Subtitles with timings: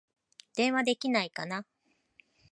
[0.55, 1.63] 電話できないかな